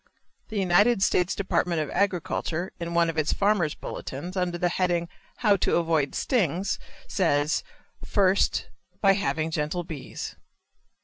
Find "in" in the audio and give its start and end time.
2.79-2.95